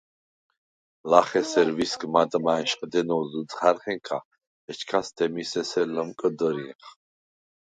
ლახ 1.11 1.29
ესერ 1.41 1.69
ვისგ 1.77 2.01
მადმა 2.13 2.51
ა̈ნშყდენოლ 2.59 3.23
ზჷთჴა̈რხენქა, 3.31 4.17
ეჩქას 4.71 5.07
დემის 5.15 5.51
ესერ 5.61 5.87
ლჷმკჷდჷრინხ. 5.95 6.83